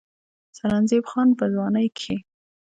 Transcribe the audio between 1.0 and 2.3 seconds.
خان پۀ ځوانۍ کښې